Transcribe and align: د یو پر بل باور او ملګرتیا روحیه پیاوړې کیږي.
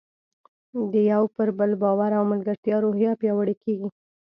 د 0.91 0.93
یو 1.11 1.23
پر 1.35 1.47
بل 1.59 1.71
باور 1.83 2.11
او 2.19 2.23
ملګرتیا 2.31 2.75
روحیه 2.85 3.11
پیاوړې 3.21 3.55
کیږي. 3.63 3.89